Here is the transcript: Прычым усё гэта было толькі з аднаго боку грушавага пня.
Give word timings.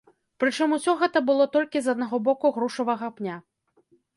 Прычым 0.43 0.71
усё 0.77 0.95
гэта 1.01 1.21
было 1.27 1.47
толькі 1.57 1.77
з 1.83 1.87
аднаго 1.95 2.17
боку 2.29 2.53
грушавага 2.57 3.07
пня. 3.21 3.35